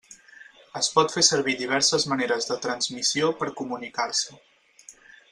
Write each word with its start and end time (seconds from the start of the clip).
Es 0.79 0.87
pot 0.93 1.11
fer 1.15 1.21
servir 1.27 1.53
diverses 1.59 2.07
maneres 2.13 2.49
de 2.51 2.57
transmissió 2.63 3.29
per 3.43 3.51
comunicar-se. 3.63 4.41